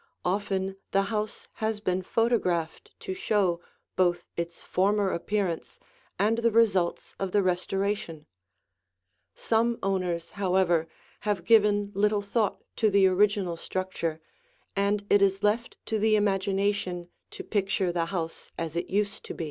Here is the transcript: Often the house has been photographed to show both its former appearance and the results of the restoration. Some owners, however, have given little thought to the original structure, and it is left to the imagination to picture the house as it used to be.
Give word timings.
Often 0.25 0.77
the 0.89 1.03
house 1.13 1.47
has 1.61 1.79
been 1.79 2.01
photographed 2.01 2.89
to 3.01 3.13
show 3.13 3.61
both 3.95 4.31
its 4.35 4.63
former 4.63 5.11
appearance 5.11 5.77
and 6.17 6.39
the 6.39 6.49
results 6.49 7.13
of 7.19 7.33
the 7.33 7.43
restoration. 7.43 8.25
Some 9.35 9.77
owners, 9.83 10.31
however, 10.31 10.87
have 11.19 11.45
given 11.45 11.91
little 11.93 12.23
thought 12.23 12.63
to 12.77 12.89
the 12.89 13.05
original 13.05 13.57
structure, 13.57 14.19
and 14.75 15.05
it 15.07 15.21
is 15.21 15.43
left 15.43 15.77
to 15.85 15.99
the 15.99 16.15
imagination 16.15 17.09
to 17.29 17.43
picture 17.43 17.91
the 17.91 18.05
house 18.05 18.51
as 18.57 18.75
it 18.75 18.89
used 18.89 19.23
to 19.25 19.35
be. 19.35 19.39